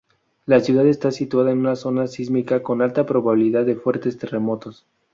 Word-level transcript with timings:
La 0.47 0.59
ciudad 0.61 0.87
está 0.87 1.11
situada 1.11 1.51
en 1.51 1.59
una 1.59 1.75
zona 1.75 2.07
sísmica 2.07 2.63
con 2.63 2.81
alta 2.81 3.05
probabilidad 3.05 3.67
de 3.67 3.75
fuertes 3.75 4.17
terremotos. 4.17 4.83